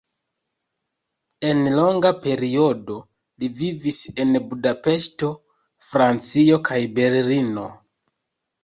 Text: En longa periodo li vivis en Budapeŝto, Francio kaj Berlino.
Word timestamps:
En 1.49 1.59
longa 1.75 2.11
periodo 2.23 2.97
li 3.43 3.51
vivis 3.61 4.01
en 4.25 4.35
Budapeŝto, 4.49 5.33
Francio 5.93 6.63
kaj 6.73 6.83
Berlino. 6.99 7.71